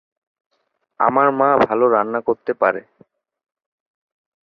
[0.99, 2.81] আমার মা ভালো রান্না করতে পারে।